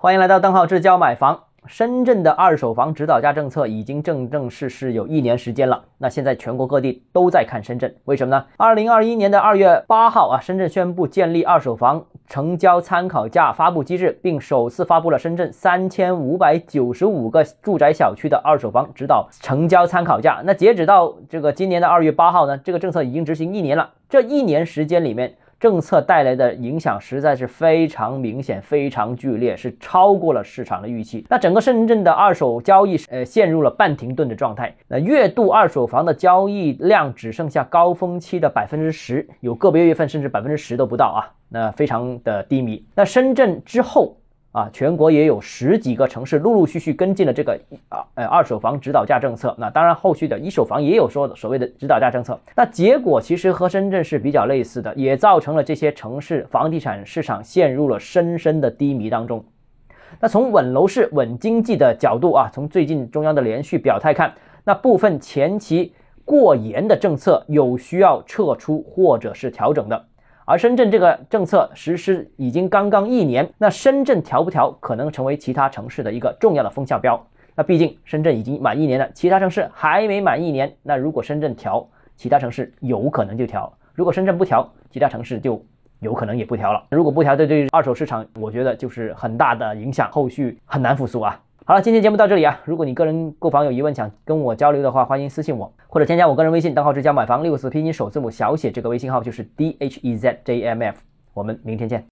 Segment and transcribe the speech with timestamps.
[0.00, 1.40] 欢迎来到邓浩志教买房。
[1.66, 5.82] 深圳的二手房指导价政策已经正正式式有一年时间了。
[5.98, 8.44] 那现在全国各地都在看深圳，为什么呢？
[8.56, 20.40] 二零二一年的二月八号啊，深圳宣布建立二手房成交参考价发布机制，并首次发布了深圳三千五百九十五个住宅小区的二手房指导成交参考价。
[20.44, 23.90] 那截止到这个今年的二月八号呢，这个政策已经执行一年了。
[24.08, 25.34] 这一年时间里面。
[25.58, 31.26] 政策带来的影响实在是非常明显、非常剧烈，是超过了市场的预期。
[31.28, 34.74] 那整个深圳的二手交易，呃，陷入了半停顿的状态。
[34.86, 42.84] 那月度二手房的交易量只剩下高峰期的百分之十，有个别月份甚至百分之十都不到啊，那非常的低迷。
[42.94, 44.16] 那深圳之后。
[44.52, 47.58] 啊，全国也有十几个城市陆陆续续跟进了这个
[47.90, 49.54] 啊呃二手房指导价政策。
[49.58, 52.38] 那当然，后续的一手房也有说所谓的指导价政策。
[52.56, 59.44] 那结果其实和深圳是比较类似的，也造成了这些城市房地产市场陷入了深深的低迷当中。
[60.18, 64.32] 那从稳楼市、稳经济的角度啊，从最近中央的连续表态看，
[64.64, 65.92] 那部分前期
[66.24, 70.04] 过严的政策有需要撤出或者是调整的。
[70.50, 77.22] 而深圳这个政策实施已经刚刚一年，那深圳调不调可能成为其他城市的一个重要的风向标。
[77.54, 80.74] 那毕竟深圳已经满一年了，其他城市还没满一年。
[80.82, 85.62] 那如果深圳调，其他城市有可能就调；如果深圳不调，其他城市就
[86.00, 86.82] 有可能也不调了。
[86.92, 91.38] 如果不调，对对二手市场，我觉得就是很大的影响，后续很难复苏啊。
[91.68, 92.62] 好了，今天节目到这里啊。
[92.64, 101.02] 如果你个人购房有疑问，想跟我交流的话，欢迎私信我，或者添加我个人微信，账号是家买房六个字拼音首字母小写，这个微信号就是 d h e z j m f。
[101.34, 102.06] 我们明天见。